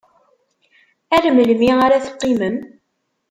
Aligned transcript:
Ar 1.15 1.25
melmi 1.35 1.71
ara 1.85 2.03
teqqimem? 2.05 2.55